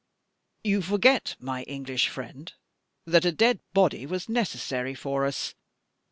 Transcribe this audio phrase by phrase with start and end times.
[0.63, 2.51] "You forget, my English friend,
[3.05, 5.53] that a dead body was necessary for us.